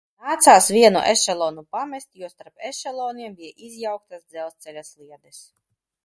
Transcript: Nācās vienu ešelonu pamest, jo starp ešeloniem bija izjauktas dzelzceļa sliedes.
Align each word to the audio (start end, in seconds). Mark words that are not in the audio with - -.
Nācās 0.27 0.67
vienu 0.75 1.01
ešelonu 1.09 1.63
pamest, 1.75 2.07
jo 2.21 2.29
starp 2.31 2.63
ešeloniem 2.69 3.35
bija 3.41 3.67
izjauktas 3.67 4.23
dzelzceļa 4.35 4.83
sliedes. 4.89 5.43